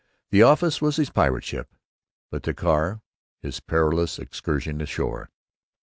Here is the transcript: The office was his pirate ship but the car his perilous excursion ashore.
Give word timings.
The 0.31 0.41
office 0.41 0.81
was 0.81 0.95
his 0.95 1.11
pirate 1.11 1.43
ship 1.43 1.75
but 2.31 2.41
the 2.41 2.55
car 2.55 3.03
his 3.43 3.59
perilous 3.59 4.17
excursion 4.17 4.81
ashore. 4.81 5.29